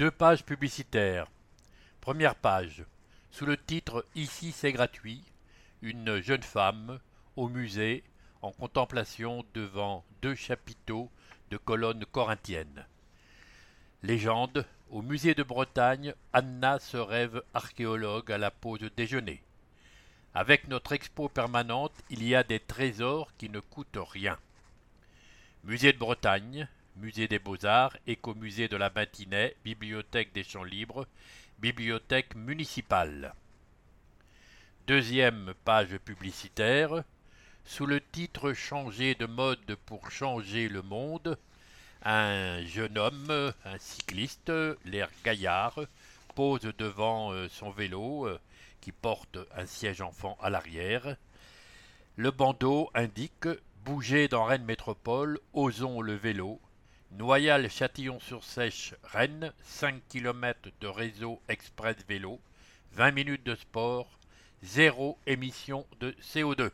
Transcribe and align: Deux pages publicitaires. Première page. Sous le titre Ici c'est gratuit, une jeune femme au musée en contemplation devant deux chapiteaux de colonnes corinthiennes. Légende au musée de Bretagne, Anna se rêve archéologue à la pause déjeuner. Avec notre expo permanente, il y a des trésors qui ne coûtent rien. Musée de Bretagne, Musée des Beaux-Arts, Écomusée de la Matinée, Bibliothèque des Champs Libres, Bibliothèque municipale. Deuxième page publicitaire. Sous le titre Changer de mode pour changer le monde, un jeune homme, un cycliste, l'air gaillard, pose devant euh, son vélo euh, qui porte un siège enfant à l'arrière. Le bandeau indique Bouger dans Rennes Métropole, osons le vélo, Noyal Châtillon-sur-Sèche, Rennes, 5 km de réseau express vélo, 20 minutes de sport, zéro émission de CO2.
Deux 0.00 0.10
pages 0.10 0.46
publicitaires. 0.46 1.26
Première 2.00 2.34
page. 2.34 2.86
Sous 3.30 3.44
le 3.44 3.58
titre 3.58 4.06
Ici 4.14 4.50
c'est 4.50 4.72
gratuit, 4.72 5.22
une 5.82 6.22
jeune 6.22 6.42
femme 6.42 7.00
au 7.36 7.50
musée 7.50 8.02
en 8.40 8.50
contemplation 8.50 9.44
devant 9.52 10.02
deux 10.22 10.34
chapiteaux 10.34 11.10
de 11.50 11.58
colonnes 11.58 12.06
corinthiennes. 12.06 12.86
Légende 14.02 14.64
au 14.88 15.02
musée 15.02 15.34
de 15.34 15.42
Bretagne, 15.42 16.14
Anna 16.32 16.78
se 16.78 16.96
rêve 16.96 17.42
archéologue 17.52 18.32
à 18.32 18.38
la 18.38 18.50
pause 18.50 18.88
déjeuner. 18.96 19.42
Avec 20.32 20.66
notre 20.66 20.92
expo 20.92 21.28
permanente, 21.28 21.92
il 22.08 22.26
y 22.26 22.34
a 22.34 22.42
des 22.42 22.60
trésors 22.60 23.36
qui 23.36 23.50
ne 23.50 23.60
coûtent 23.60 23.98
rien. 23.98 24.38
Musée 25.62 25.92
de 25.92 25.98
Bretagne, 25.98 26.68
Musée 26.96 27.28
des 27.28 27.38
Beaux-Arts, 27.38 27.96
Écomusée 28.06 28.68
de 28.68 28.76
la 28.76 28.90
Matinée, 28.90 29.56
Bibliothèque 29.64 30.32
des 30.32 30.42
Champs 30.42 30.64
Libres, 30.64 31.06
Bibliothèque 31.58 32.34
municipale. 32.34 33.34
Deuxième 34.86 35.54
page 35.64 35.96
publicitaire. 35.98 37.04
Sous 37.64 37.86
le 37.86 38.00
titre 38.00 38.52
Changer 38.52 39.14
de 39.14 39.26
mode 39.26 39.76
pour 39.86 40.10
changer 40.10 40.68
le 40.68 40.82
monde, 40.82 41.38
un 42.02 42.64
jeune 42.64 42.98
homme, 42.98 43.52
un 43.64 43.78
cycliste, 43.78 44.52
l'air 44.84 45.10
gaillard, 45.24 45.78
pose 46.34 46.62
devant 46.78 47.32
euh, 47.32 47.48
son 47.48 47.70
vélo 47.70 48.26
euh, 48.26 48.40
qui 48.80 48.92
porte 48.92 49.38
un 49.54 49.66
siège 49.66 50.00
enfant 50.00 50.36
à 50.40 50.50
l'arrière. 50.50 51.16
Le 52.16 52.30
bandeau 52.30 52.90
indique 52.94 53.48
Bouger 53.84 54.28
dans 54.28 54.44
Rennes 54.44 54.64
Métropole, 54.64 55.38
osons 55.52 56.00
le 56.00 56.14
vélo, 56.14 56.60
Noyal 57.12 57.68
Châtillon-sur-Sèche, 57.68 58.94
Rennes, 59.02 59.52
5 59.64 60.00
km 60.08 60.70
de 60.80 60.86
réseau 60.86 61.42
express 61.48 61.96
vélo, 62.08 62.40
20 62.92 63.10
minutes 63.10 63.44
de 63.44 63.56
sport, 63.56 64.08
zéro 64.62 65.18
émission 65.26 65.84
de 65.98 66.12
CO2. 66.22 66.70